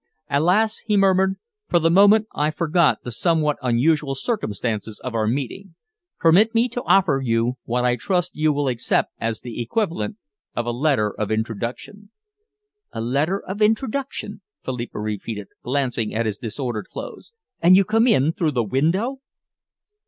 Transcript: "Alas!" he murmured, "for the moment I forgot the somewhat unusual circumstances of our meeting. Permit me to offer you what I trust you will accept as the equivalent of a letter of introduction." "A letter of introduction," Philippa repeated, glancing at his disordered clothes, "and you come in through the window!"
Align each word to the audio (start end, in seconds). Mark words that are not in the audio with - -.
"Alas!" 0.31 0.79
he 0.87 0.97
murmured, 0.97 1.35
"for 1.69 1.77
the 1.77 1.91
moment 1.91 2.25
I 2.33 2.49
forgot 2.49 3.03
the 3.03 3.11
somewhat 3.11 3.57
unusual 3.61 4.15
circumstances 4.15 4.99
of 5.03 5.13
our 5.13 5.27
meeting. 5.27 5.75
Permit 6.19 6.55
me 6.55 6.67
to 6.69 6.81
offer 6.85 7.21
you 7.23 7.57
what 7.65 7.85
I 7.85 7.97
trust 7.97 8.31
you 8.35 8.51
will 8.51 8.67
accept 8.67 9.11
as 9.19 9.41
the 9.41 9.61
equivalent 9.61 10.17
of 10.55 10.65
a 10.65 10.71
letter 10.71 11.13
of 11.13 11.29
introduction." 11.29 12.09
"A 12.91 12.99
letter 12.99 13.39
of 13.39 13.61
introduction," 13.61 14.41
Philippa 14.63 14.99
repeated, 14.99 15.49
glancing 15.61 16.15
at 16.15 16.25
his 16.25 16.39
disordered 16.39 16.87
clothes, 16.89 17.31
"and 17.61 17.77
you 17.77 17.85
come 17.85 18.07
in 18.07 18.33
through 18.33 18.53
the 18.53 18.63
window!" 18.63 19.19